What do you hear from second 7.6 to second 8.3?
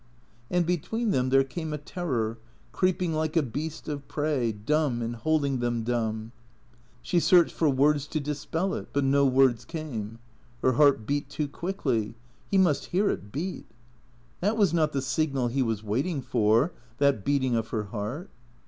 words to